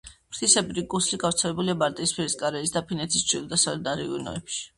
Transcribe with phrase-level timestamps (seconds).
[0.35, 4.61] ფრთისებრი გუსლი გავრცელებულია ბალტიისპირეთის, კარელიის და ფინეთის ჩრდილო-დასავლეთ რაიონებში.